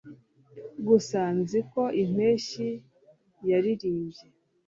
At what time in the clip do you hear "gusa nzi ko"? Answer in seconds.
0.87-1.83